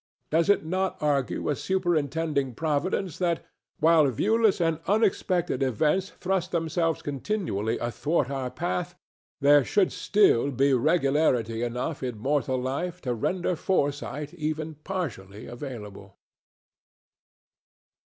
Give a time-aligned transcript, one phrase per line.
[0.31, 3.45] Does it not argue a superintending Providence that,
[3.79, 8.95] while viewless and unexpected events thrust themselves continually athwart our path,
[9.41, 16.17] there should still be regularity enough in mortal life to render foresight even partially available?